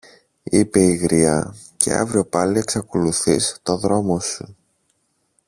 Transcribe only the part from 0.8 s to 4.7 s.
η γριά, και αύριο πάλι εξακολουθείς το δρόμο σου.